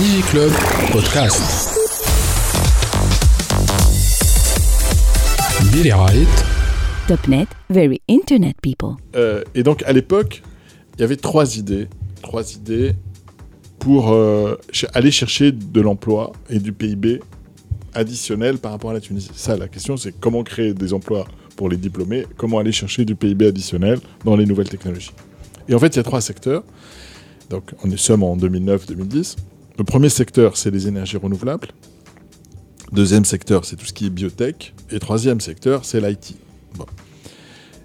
[0.00, 0.50] DigiClub
[0.92, 1.42] Podcast.
[5.70, 6.26] Billy Wright.
[7.28, 8.96] .NET, very internet people.
[9.14, 10.42] Euh, et donc à l'époque,
[10.94, 11.86] il y avait trois idées,
[12.22, 12.94] trois idées
[13.78, 14.56] pour euh,
[14.94, 17.20] aller chercher de l'emploi et du PIB
[17.92, 19.32] additionnel par rapport à la Tunisie.
[19.34, 21.26] Ça, la question, c'est comment créer des emplois
[21.56, 25.12] pour les diplômés, comment aller chercher du PIB additionnel dans les nouvelles technologies?
[25.68, 26.64] Et en fait, il y a trois secteurs.
[27.50, 29.36] Donc, on est sommes en 2009-2010.
[29.80, 31.68] Le premier secteur, c'est les énergies renouvelables.
[32.92, 34.74] Deuxième secteur, c'est tout ce qui est biotech.
[34.90, 36.36] Et troisième secteur, c'est l'IT.
[36.74, 36.84] Bon.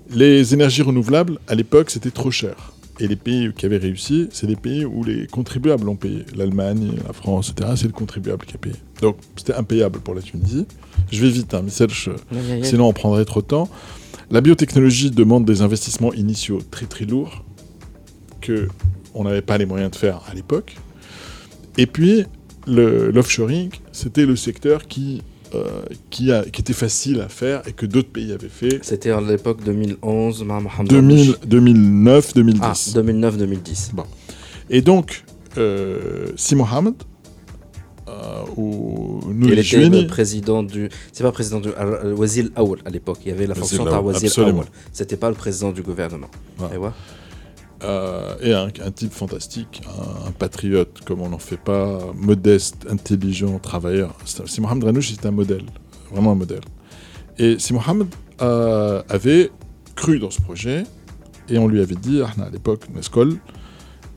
[0.09, 2.73] Les énergies renouvelables, à l'époque, c'était trop cher.
[2.99, 6.26] Et les pays qui avaient réussi, c'est des pays où les contribuables ont payé.
[6.35, 8.76] L'Allemagne, la France, etc., c'est le contribuable qui a payé.
[9.02, 10.66] Donc, c'était impayable pour la Tunisie.
[11.13, 13.70] Je vais vite, hein, mais sinon on prendrait trop de temps.
[14.32, 17.46] La biotechnologie demande des investissements initiaux très très lourds
[18.41, 18.68] que
[19.13, 20.76] on n'avait pas les moyens de faire à l'époque.
[21.77, 22.25] Et puis,
[22.67, 25.21] l'offshoring, c'était le secteur qui,
[25.54, 25.63] euh,
[26.09, 29.21] qui, a- qui était facile à faire et que d'autres pays avaient fait C'était à
[29.21, 32.62] l'époque 2011, ma Mohamed 2000 2009, 2010.
[32.63, 33.91] Ah, 2009-2010.
[34.70, 35.23] Et donc,
[35.57, 36.95] euh, Si Mohamed,
[38.07, 39.62] euh, ou Il était
[40.01, 40.89] le président du.
[41.12, 41.70] C'est pas président du.
[41.70, 43.20] euh, Wazir Aoul à l'époque.
[43.26, 44.29] Il y avait la fonction par Wazir.
[44.60, 44.65] Aoul.
[44.91, 46.29] C'était pas le président du gouvernement.
[46.60, 46.67] Ouais.
[46.76, 46.89] Et ouais.
[47.86, 49.82] Euh, et un, type fantastique,
[50.28, 54.16] un, patriote comme on n'en fait pas, modeste, intelligent, travailleur.
[54.26, 55.66] Si Mohamed Ranouch, un modèle,
[56.12, 56.62] vraiment un modèle.
[57.38, 58.08] Et Si Mohamed
[58.41, 59.52] euh, avait
[59.96, 60.84] cru dans ce projet,
[61.48, 63.38] et on lui avait dit, ah, à l'époque, Nescol,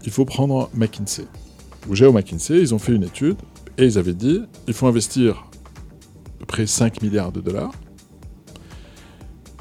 [0.04, 1.26] il faut prendre McKinsey.
[1.88, 3.36] Ou Géo McKinsey, ils ont fait une étude,
[3.76, 7.72] et ils avaient dit, il faut investir à peu près 5 milliards de dollars.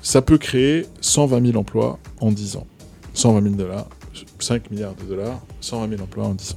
[0.01, 2.67] Ça peut créer 120 000 emplois en 10 ans.
[3.13, 3.89] 120 000 dollars,
[4.39, 6.55] 5 milliards de dollars, 120 000 emplois en 10 ans.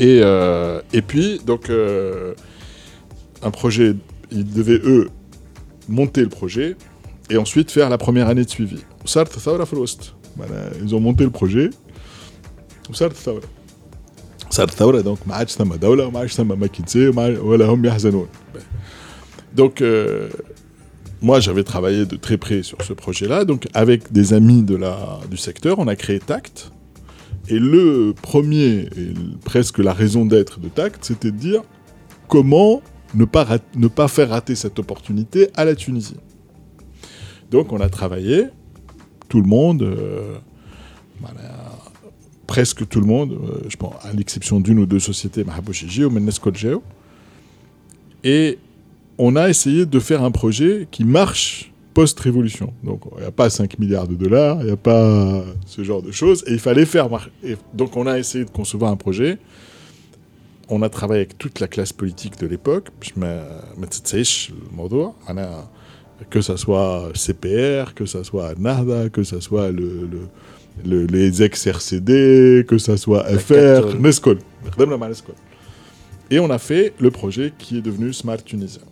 [0.00, 2.34] Et, euh, et puis, donc, euh,
[3.42, 3.94] un projet,
[4.30, 5.10] ils devaient, eux,
[5.88, 6.76] monter le projet
[7.30, 8.84] et ensuite faire la première année de suivi.
[10.82, 11.70] Ils ont monté le projet.
[19.54, 19.82] donc, donc
[21.20, 23.44] moi, j'avais travaillé de très près sur ce projet-là.
[23.44, 26.70] Donc, avec des amis du secteur, on a créé TACT.
[27.48, 29.14] Et le premier, et
[29.44, 31.62] presque la raison d'être de TACT, c'était de dire
[32.28, 32.82] comment
[33.14, 36.18] ne pas, ne pas faire rater cette opportunité à la Tunisie.
[37.50, 38.44] Donc, on a travaillé,
[39.28, 40.36] tout le monde, euh,
[42.46, 46.82] presque tout le monde, euh, à l'exception d'une ou deux sociétés, Mahabouchiji ou Meneskolgeo.
[48.22, 48.58] Et
[49.18, 52.72] on a essayé de faire un projet qui marche post-révolution.
[52.84, 56.00] Donc il n'y a pas 5 milliards de dollars, il n'y a pas ce genre
[56.00, 57.30] de choses, et il fallait faire marcher.
[57.74, 59.38] Donc on a essayé de concevoir un projet.
[60.68, 62.88] On a travaillé avec toute la classe politique de l'époque,
[66.30, 69.70] que ça soit CPR, que ça soit Narda, que ça soit
[70.84, 74.38] les ex-RCD, que ça soit FR, Nescol.
[76.30, 78.82] Et on a fait le projet qui est devenu Smart Tunisien.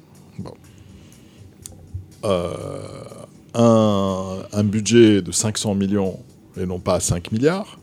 [2.24, 2.52] Euh,
[3.54, 6.18] un, budget de 500 millions
[6.60, 7.78] et non pas 5 milliards,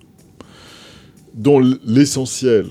[1.34, 2.68] dont l'essentiel,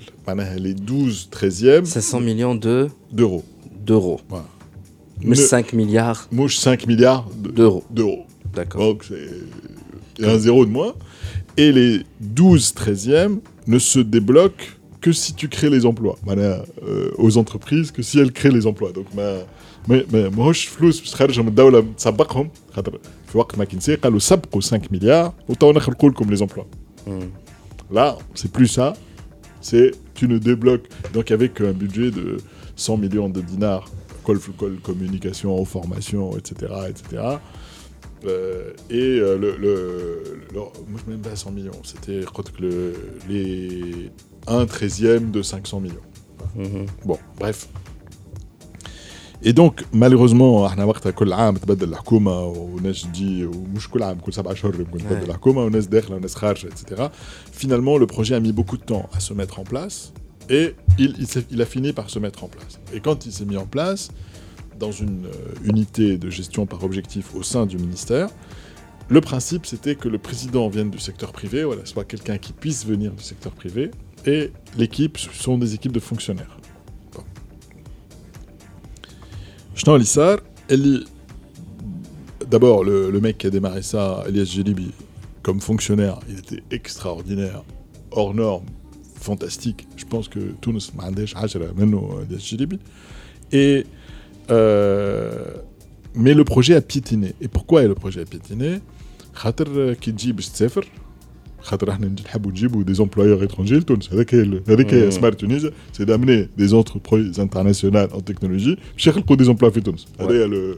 [0.59, 1.84] les 12 13e...
[1.84, 2.88] 500 millions de...
[3.10, 3.44] D'euros.
[5.22, 6.28] Mais 5 milliards...
[6.31, 7.84] Mouche 5 milliards d'euros.
[7.91, 8.26] D'euros.
[8.54, 8.81] D'accord.
[8.81, 10.94] Donc c'est un zéro de moins.
[11.56, 14.65] Et les 12 13e ne se débloquent
[15.01, 16.16] que si tu crées les emplois.
[16.28, 18.91] معناها, euh, aux entreprises, que si elles créent les emplois.
[18.91, 19.45] Donc ما
[19.88, 24.61] ما ما- ماهوش فلوس باش تخرجهم من الدوله تسبقهم خاطر في وقت ماكنسي قالوا سبقوا
[24.61, 26.66] 5 milliards وتوا نخلقوا لكم les emplois.
[27.07, 27.29] Hmm.
[27.97, 28.88] Là, c'est plus ça.
[29.61, 30.88] C'est tu ne débloques.
[31.13, 32.38] Donc avec un budget de
[32.75, 33.85] 100 millions de dinars,
[34.25, 36.50] col, col communication, formation, etc.,
[36.91, 37.03] etc.
[38.25, 39.73] Euh, et euh, le, le,
[40.53, 41.81] le- moi je même pas 100 millions.
[41.83, 42.94] C'était je crois que le,
[43.29, 44.11] les
[44.47, 46.02] 1 treizième de 500 millions.
[46.55, 46.85] Mhm.
[47.05, 47.67] Bon, bref.
[49.43, 54.34] Et donc malheureusement احنا وقتها كل عام تبدل الحكومه وناس تجي ومش كل عام كل
[54.34, 55.29] سبع اشهر يمكن تبدل Ouais.
[55.29, 57.02] الحكومه وناس داخله وناس خارجه etc.
[57.64, 60.11] Finalement le projet a mis beaucoup de temps à se mettre en place
[60.49, 62.79] et il, il, s'est- il a fini par se mettre en place.
[62.93, 64.09] Et quand il s'est mis en place
[64.79, 68.29] dans une euh, unité de gestion par objectif au sein du ministère,
[69.16, 72.81] le principe c'était que le président vienne du secteur privé, voilà, soit quelqu'un qui puisse
[72.93, 73.84] venir du secteur privé
[74.27, 76.59] et l'équipe sont des équipes de fonctionnaires.
[79.74, 80.39] Chnan Lissar,
[82.48, 84.92] d'abord le, mec qui a démarré ça, Elias Jelibi,
[85.42, 87.65] comme fonctionnaire, il était extraordinaire,
[88.10, 88.66] hors norme,
[89.16, 89.86] fantastique.
[89.97, 90.72] Je pense que tout
[92.16, 92.78] euh, Elias Jelibi.
[93.51, 93.86] Et
[94.51, 95.54] euh,
[96.15, 97.34] mais le projet a piétiné.
[97.41, 98.80] Et pourquoi le projet a piétiné?
[99.41, 100.33] Khater qui dit
[101.61, 106.05] خاطر احنا نحبوا نجيبوا des employeurs étrangers لتونس هذاك هي هذاك هي سمارت تونس سي
[106.05, 110.78] d'amener des entreprises internationales en technologie باش يخلقوا des emplois في تونس هذا هي le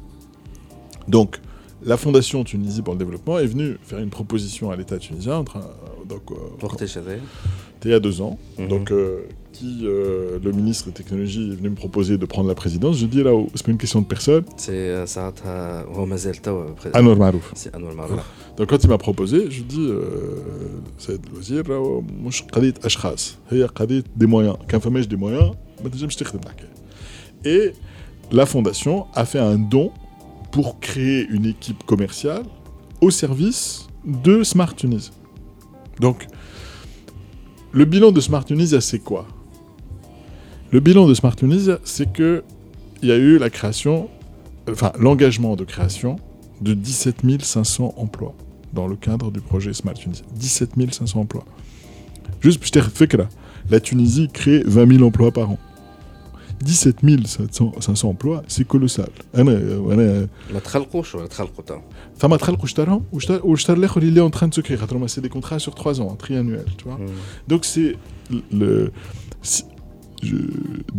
[1.07, 1.39] Donc,
[1.83, 5.43] la Fondation Tunisie pour le développement est venue faire une proposition à l'État tunisien, en
[5.43, 6.35] train, euh, donc, euh,
[7.85, 8.67] il y a deux ans, mhm.
[8.67, 12.55] donc euh, qui euh, le ministre des Technologies est venu me proposer de prendre la
[12.55, 12.97] présidence.
[12.97, 14.43] Je dis là, oh, c'est pas une question de personne.
[14.57, 15.05] C'est euh,
[16.93, 17.51] Anwar Marouf.
[17.55, 18.19] C'est Anwar Marouf.
[18.57, 19.89] Donc quand il m'a proposé, je dis,
[20.97, 23.37] Saïd Loisir, oh, moi je suis Ashkhas,
[24.15, 24.57] des moyens.
[24.69, 25.51] Quand je des moyens,
[25.83, 26.25] bah, je suis
[27.45, 27.73] Et
[28.31, 29.91] la fondation a fait un don
[30.51, 32.43] pour créer une équipe commerciale
[32.99, 35.11] au service de Smart Tunis.
[35.99, 36.27] Donc,
[37.71, 39.27] le bilan de Smart Tunisia, c'est quoi?
[40.71, 42.43] Le bilan de Smart Tunisia, c'est que
[43.01, 44.09] il y a eu la création,
[44.69, 46.17] enfin l'engagement de création
[46.61, 48.35] de 17 500 emplois
[48.73, 50.25] dans le cadre du projet Smart Tunisia.
[50.35, 51.45] 17 500 emplois.
[52.41, 53.29] Juste pour te faire que là,
[53.69, 55.59] la Tunisie crée 20 000 emplois par an.
[56.64, 59.10] 17 500 500 emplois, c'est colossal.
[59.34, 59.38] أنا-
[59.92, 61.80] أنا- ما تخلقوش ولا تخلقوا توا
[62.16, 65.20] فما تخلقوا اشتراهم واشتر- واشترى الاخر اللي en train de se créer خاطر هما c'est
[65.20, 66.98] des contrats sur 3 ans triannuels tu vois
[67.52, 67.94] donc c'est
[68.52, 68.90] le
[69.42, 69.64] si-
[70.22, 70.36] je-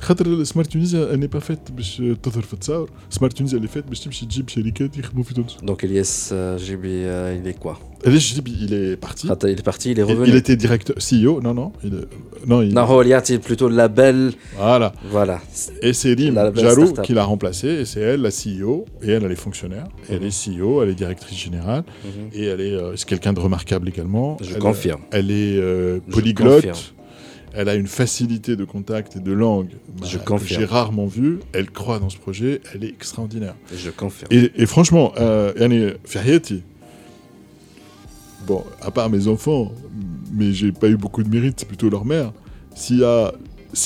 [0.00, 4.00] خاطر سمارت تونيزيا اني با فات باش تظهر في التصاور سمارت تونيزيا اللي فات باش
[4.00, 7.76] تمشي تجيب شركات يخدموا في تونس دونك الياس آه، جيبي آه، il est quoi
[8.06, 8.70] علاش جيب il
[9.02, 11.54] est parti خاطر il est parti il est il, il revenu était directeur CEO non
[11.54, 15.38] non il est- non il non هو اللي يعطي بلوتو لابيل voilà فوالا
[15.82, 17.04] et c'est Rim La belle Jarou start-up.
[17.06, 20.24] qui l'a remplacé et c'est elle la CEO et elle elle est fonctionnaire Et elle
[20.30, 21.82] est CEO elle est directrice générale
[22.38, 25.02] et elle est euh, c'est quelqu'un de remarquable également Je Elle- confirme.
[25.18, 26.96] elle est euh, Je polyglotte confirme.
[27.53, 29.69] Elle a une facilité de contact et de langue
[29.99, 31.39] bah, Je que j'ai rarement vue.
[31.53, 32.61] Elle croit dans ce projet.
[32.73, 33.55] Elle est extraordinaire.
[33.75, 34.27] Je confirme.
[34.31, 35.53] Et, et franchement, euh,
[38.47, 39.71] bon, à part mes enfants,
[40.31, 42.33] mais j'ai pas eu beaucoup de mérite, c'est plutôt leur mère.
[42.75, 42.97] Si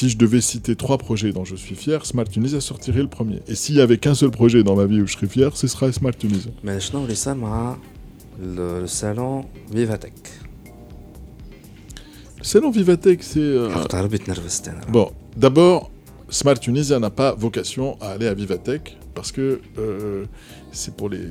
[0.09, 3.41] je devais citer trois projets dont je suis fier, Smart Tunisia sortirait le premier.
[3.47, 5.67] Et s'il y avait qu'un seul projet dans ma vie où je serais fier, ce
[5.67, 6.51] serait Smart Tunisia.
[6.63, 7.05] Mais je n'en
[8.39, 10.13] le salon Vivatech.
[12.41, 13.39] C'est l'ambivatec, c'est.
[13.39, 13.69] Euh,
[14.89, 15.91] bon, d'abord,
[16.29, 20.25] Smart Tunisia n'a pas vocation à aller à Vivatech parce que euh,
[20.71, 21.29] c'est pour les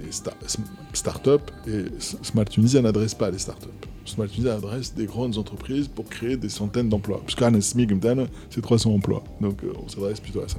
[0.92, 1.31] startups
[1.69, 3.69] et Smart Tunisia n'adresse pas les startups.
[4.04, 7.21] Smart Tunisia adresse des grandes entreprises pour créer des centaines d'emplois.
[7.21, 7.97] Parce qu'un SMIG,
[8.50, 9.23] c'est 300 emplois.
[9.40, 10.59] Donc euh, on s'adresse plutôt à ça.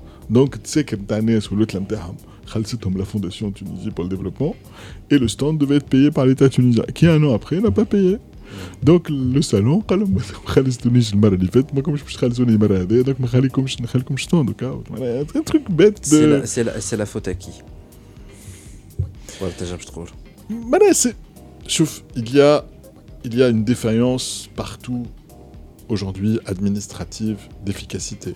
[0.30, 2.14] دونك تسكر نتاع الناس والوتله نتاعهم
[2.46, 4.54] خلصتهم la Fondation Tunisie pour le développement
[5.10, 7.84] et le stand devait être payé par l'État tunisien qui un an après n'a pas
[7.84, 8.18] payé
[8.82, 12.76] دونك لو سالون قال لهم ما خلصتونيش المره اللي فاتت ما كنتش باش تخلصوني المره
[12.76, 14.82] هذه دونك ما خليكمش نخليكم ستاند دوكا
[15.36, 17.50] ان تروك بيت سي لا سي لا سي لا فوت كي
[19.40, 20.08] ولا تنجمش تقول
[20.70, 21.16] Voilà, c'est-
[21.76, 22.64] Chouf, il y a,
[23.26, 24.28] il y a une défaillance
[24.62, 25.02] partout
[25.92, 28.32] aujourd'hui administrative d'efficacité.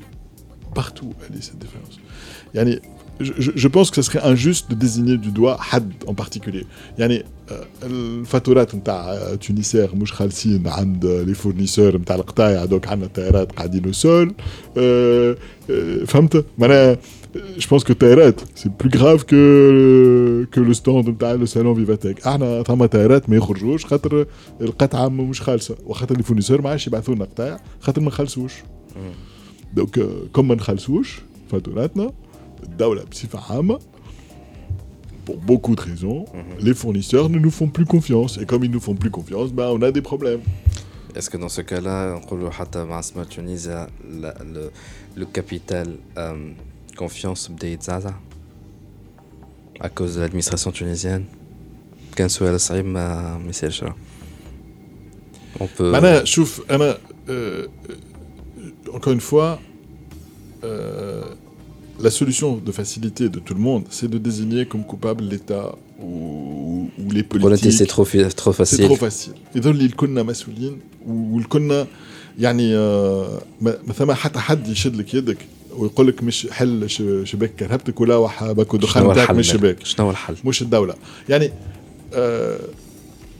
[0.81, 1.97] Partout, elle est cette défaillance.
[2.59, 2.75] Yani,
[3.27, 6.65] je, je- je pense que ce serait injuste de désigner du doigt Had en particulier.
[6.99, 13.53] يعني آه، الفاتورات نتاع تونيسير مش خالصين عند لي فورنيسور نتاع القطايع دوك عندنا الطيارات
[13.53, 14.35] قاعدين سول
[14.79, 15.37] آه،
[15.71, 16.99] آه، فهمت معناها
[17.59, 22.27] je pense que الطيارات c'est plus grave que que le stand نتاع لو سالون فيفاتيك
[22.27, 24.27] احنا ثما طيارات ما يخرجوش خاطر
[24.61, 28.53] القطعه مش خالصه وخاطر لي فورنيسور ما عادش يبعثوا لنا قطايع خاطر ما نخلصوش
[29.75, 31.21] دونك آه، كم ما نخلصوش
[31.53, 32.13] فاتوراتنا
[32.63, 33.79] الدولة بصفة عامة
[35.27, 36.25] pour beaucoup de raisons,
[36.67, 38.33] les fournisseurs ne nous font plus confiance.
[38.41, 40.41] Et comme ils nous font plus confiance, ben, on a des problèmes.
[41.17, 44.71] Est-ce que dans ce cas-là, نقولوا حتى مع سمارت تونيزيا لا- le
[45.21, 45.89] le capital
[46.19, 46.37] euh,
[46.99, 48.15] confiance بدا يتزعزع
[49.81, 51.23] à cause de l'administration tunisienne
[52.17, 53.95] كان سؤال صعيب ما ما يسالش راه.
[55.61, 57.93] On peut معناها شوف أنا euh, euh,
[58.97, 59.59] encore une fois
[60.65, 61.23] euh,
[62.01, 66.89] la solution de facilité de tout le monde, c'est de désigner comme coupable l'État ou,
[66.99, 67.73] ou les pour le politiques.
[67.73, 68.85] c'est trop fi- trop C'est facile.
[68.87, 70.79] trop facile يظل اللي كنا مسؤولين
[71.09, 71.87] والكنا
[72.39, 75.39] يعني آه، ما ما ثم حتى حد يشد لك يدك
[75.77, 79.41] ويقول لك مش حل ش- شباك كرهبتك ولا وحابك شنو ودخان هو بتاعك الحل من
[79.41, 80.95] الشباك مالك؟ شنو هو الحل؟ مش الدولة
[81.29, 81.51] يعني
[82.13, 82.17] euh,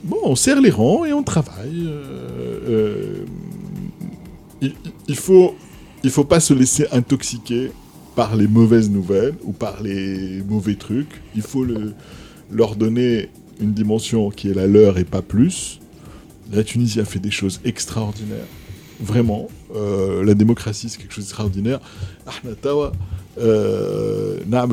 [0.09, 4.65] bon on serre les rangs et on travaille euh, euh,
[5.08, 5.54] il faut,
[6.04, 7.70] il faut pas se laisser intoxiquer
[8.14, 11.20] par les mauvaises nouvelles ou par les mauvais trucs.
[11.34, 11.66] Il faut
[12.50, 13.28] leur donner
[13.60, 15.80] une dimension qui est la leur et pas plus.
[16.52, 18.46] La Tunisie a fait des choses extraordinaires.
[19.00, 19.48] Vraiment.
[19.74, 21.80] Euh, la démocratie, c'est quelque chose d'extraordinaire.
[23.38, 24.72] Euh, Naam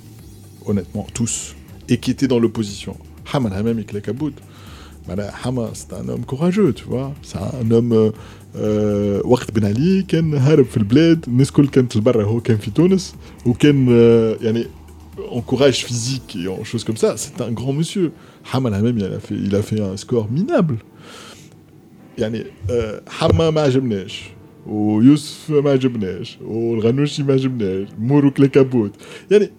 [0.66, 1.54] Honnêtement, tous.
[1.88, 2.96] Et qui étaient dans l'opposition.
[3.32, 4.32] Haman Hamam et Klekabout.
[5.08, 7.12] Mana, Hama, c'est un homme courageux, tu vois.
[7.22, 7.92] C'est un homme.
[7.92, 8.10] euh,
[8.56, 12.70] euh, وقت بن علي كان هارب في البلاد الناس كل كانت لبرا هو كان في
[12.70, 13.14] تونس
[13.46, 14.66] وكان آه، يعني
[15.18, 18.12] en courage physique et en choses comme ça, c'est un grand monsieur.
[18.52, 20.78] Haman Hamam, il a fait, il a fait un score minable.
[22.18, 24.22] يعني آه، حما ما عجبناش
[24.66, 28.92] ويوسف ما عجبناش والغنوشي ما عجبناش مورو كليكابوت
[29.30, 29.50] يعني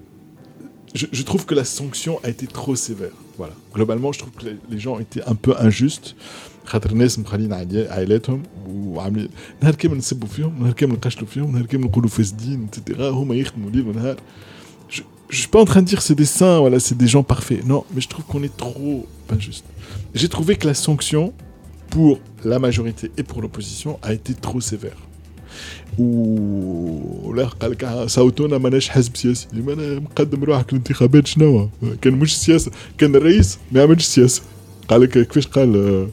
[0.95, 3.11] je, je trouve que la sanction a été trop sévère.
[3.37, 3.53] Voilà.
[3.73, 6.15] Globalement, je trouve que les, les gens étaient un peu injustes.
[6.65, 9.29] خاطر الناس مخلين عائلي- عائلاتهم وعاملين
[9.61, 13.69] نهار كامل نسبوا فيهم نهار كامل نقشلوا فيهم نهار كامل نقولوا فاسدين اتسيتيرا هما يخدموا
[13.71, 14.17] ليل ونهار
[14.89, 17.07] je, je suis pas en train de dire que c'est des saints, voilà, c'est des
[17.07, 17.63] gens parfaits.
[17.65, 19.65] Non, mais je trouve qu'on est trop injuste.
[20.13, 21.33] J'ai trouvé que la sanction
[21.89, 24.97] pour la majorité et pour l'opposition a été trop sévère.
[25.98, 29.46] ولا قال لك صوتونا ماناش حزب سياسي.
[29.52, 31.68] ما أنا مقدم روحك الانتخابات شنو
[32.02, 34.42] كان مش سياسة كان الرئيس ما يعملش سياسة.
[34.88, 36.08] قال لك كيفاش قال آه،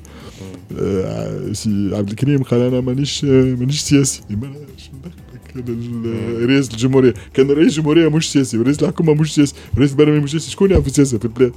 [0.79, 4.21] آه، سي عبد الكريم قال أنا مانيش آه، مانيش سياسي.
[4.29, 5.13] ما أنا شو ندخلك؟
[5.53, 7.13] كان ال- رئيس الجمهورية.
[7.33, 9.53] كان رئيس الجمهورية مش سياسي ورئيس الحكومة مش سياسي.
[9.75, 10.51] ورئيس البرلمان مش سياسي.
[10.51, 11.51] شكون يعرف السياسة في البلاد؟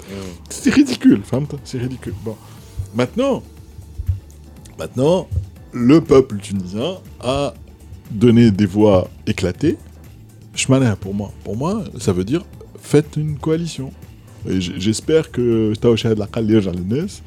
[0.51, 2.15] C'est ridicule, فهمت؟ C'est ridicule.
[2.27, 2.35] Bon.
[3.01, 3.43] Maintenant,
[4.79, 5.19] maintenant,
[5.91, 7.55] le peuple tunisien a
[8.12, 9.78] donné des voix éclatées.
[10.56, 11.30] Shmana pour moi.
[11.44, 12.44] Pour moi, ça veut dire
[12.92, 13.92] faites une coalition.
[14.50, 17.22] Et j- j'espère que توا شاهد العقل يرجع للناس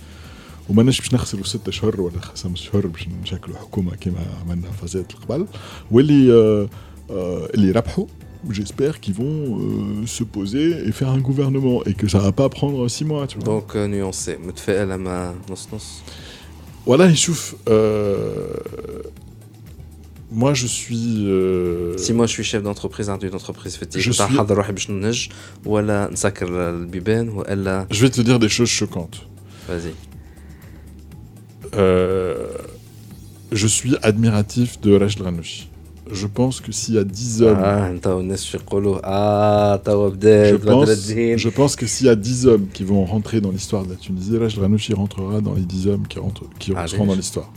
[0.68, 5.46] وماناش باش نخسروا ست اشهر ولا خمس اشهر باش نشكلوا حكومه كما عملنا فازات القبل
[5.90, 6.68] واللي آه
[7.10, 8.06] آه اللي ربحوا
[8.50, 12.48] j'espère qu'ils vont euh, se poser et faire un gouvernement et que ça va pas
[12.58, 13.44] prendre six mois tu vois.
[13.44, 16.00] دونك نيونسي متفائل اما نص نص
[16.88, 19.06] Voilà, يشوف euh,
[20.35, 24.37] moi je suis euh, si moi je suis chef d'entreprise d'une entreprise fétiche je, suis...
[27.89, 29.25] je vais te dire des choses choquantes.
[29.67, 29.93] Vas-y.
[31.75, 32.47] Euh,
[33.51, 35.69] je suis admiratif de Rachid Ranouchi.
[36.11, 37.57] Je pense que s'il y a 10 hommes.
[37.63, 37.89] Ah,
[40.51, 43.83] je, pense, je pense que s'il y a 10 hommes qui vont rentrer dans l'histoire
[43.85, 47.51] de la Tunisie, Rachid Ranouchi rentrera dans les 10 hommes qui, rentrent, dans l'histoire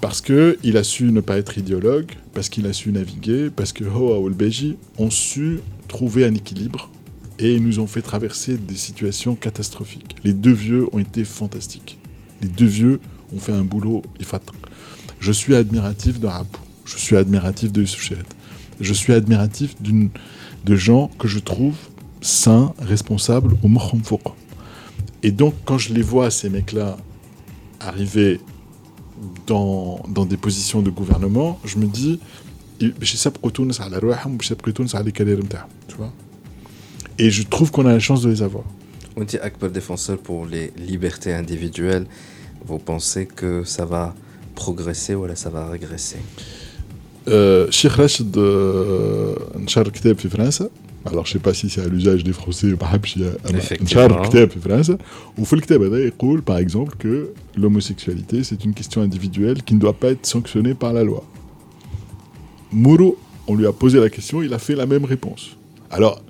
[0.00, 3.84] parce qu'il a su ne pas être idéologue, parce qu'il a su naviguer, parce que
[3.84, 6.90] Hoa Olbeji ont su trouver un équilibre
[7.38, 10.16] et ils nous ont fait traverser des situations catastrophiques.
[10.24, 11.98] Les deux vieux ont été fantastiques.
[12.42, 13.00] Les deux vieux
[13.34, 14.02] ont fait un boulot.
[15.20, 18.22] Je suis admiratif de Rapou, je suis admiratif de Youssef Chéret.
[18.80, 21.76] je suis admiratif de gens que je trouve
[22.22, 24.22] sains, responsables au Mohamfouk.
[25.22, 26.96] Et donc, quand je les vois, ces mecs-là,
[27.78, 28.40] arriver
[29.46, 32.20] dans, dans des positions de gouvernement, je me dis,
[35.88, 36.12] tu vois
[37.20, 38.64] et je trouve qu'on a la chance de les avoir.
[39.14, 42.06] On dit Akbar défenseur pour les libertés individuelles.
[42.64, 44.14] Vous pensez que ça va
[44.54, 46.16] progresser ou ça va régresser?
[47.28, 49.34] Euh, Cheikh Rachid, euh,
[51.04, 52.66] alors je ne sais pas si c'est à l'usage des Français
[55.38, 55.62] ou fait le
[56.42, 60.92] par exemple que l'homosexualité c'est une question individuelle qui ne doit pas être sanctionnée par
[60.92, 61.24] la loi.
[62.72, 65.56] Mouro on lui a posé la question il a fait la même réponse.
[65.90, 66.22] Alors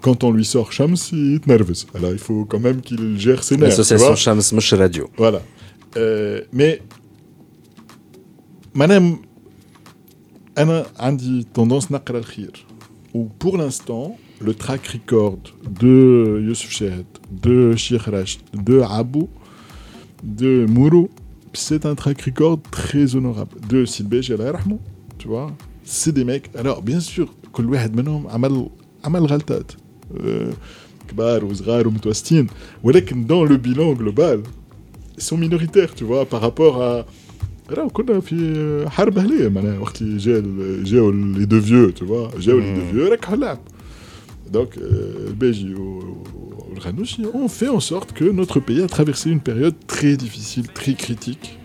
[0.00, 1.74] quand on lui sort Shams il est nerveux.
[1.94, 5.08] Alors il faut quand même qu'il gère ses nerfs l'association Shams Mouche Radio.
[5.16, 5.42] Voilà.
[5.96, 6.82] Euh, mais
[8.74, 9.18] madame
[10.56, 12.50] Anna a une tendance à le khir
[13.13, 15.39] Ou pour l'instant, le track record
[15.81, 19.29] de Youssef Shehed, de Sheikh Rashid, de Abou,
[20.23, 21.09] de Mouro,
[21.53, 23.59] c'est un track record très honorable.
[23.67, 24.79] De Silbe Rahmou
[25.17, 25.51] tu vois
[25.83, 28.69] c'est des mecs alors bien sûr كل واحد منهم عمل
[29.03, 29.71] عمل غلطات
[31.07, 32.47] كبار وصغار ومتوسطين
[32.83, 34.43] ولكن dans le bilan global
[35.17, 37.05] ils sont minoritaires tu vois par rapport à
[37.71, 40.43] راه كنا في حرب اهليه معناها وقت اللي جا
[40.83, 43.59] جاو لي دو فيو تو فوا جاو لي دو فيو ركحوا اللعب
[44.51, 44.77] دونك
[45.27, 50.67] الباجي والغنوشي ont fait en sorte que notre pays a traversé une période très difficile
[50.79, 51.57] très critique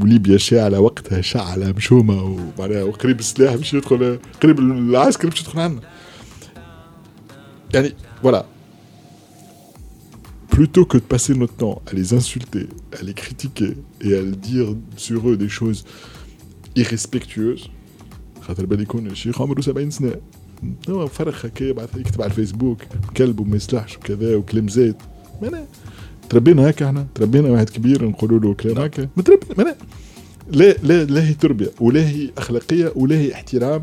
[0.00, 5.80] وليبيا شاعلة وقتها شعلة مشومة ومعناها وقريب السلاح باش يدخل قريب العسكر باش يدخل عندنا
[7.74, 7.92] يعني
[8.24, 8.42] voilà
[10.58, 14.68] plutôt que de passer notre temps à les insulter, à les critiquer et à dire
[14.96, 15.84] sur eux des choses
[16.76, 17.70] irrespectueuses
[18.40, 20.12] خاطر بالي يكون الشيخ عمره 70 سنة
[20.88, 21.64] هو فرخ هكا
[21.96, 22.78] يكتب على الفيسبوك
[23.16, 24.94] كلب وما يصلحش وكذا وكلام زايد
[26.30, 29.76] تربينا هكا احنا تربينا واحد كبير نقولوا له كلام هكا ما تربينا
[30.52, 33.82] لا لا لا هي تربيه ولا هي اخلاقيه ولا هي احترام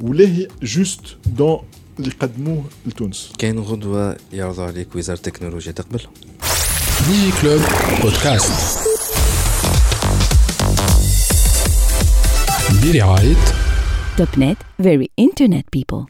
[0.00, 1.58] ولا هي جوست دون
[1.99, 3.31] اللي قدموه لتونس.
[3.37, 6.01] كاين غدوة يعرضوا عليك وزارة التكنولوجيا تقبل.
[7.07, 7.61] ديجي كلوب
[8.01, 8.79] بودكاست.
[12.83, 13.35] برعاية
[14.17, 16.03] توب نت فيري انترنت بيبل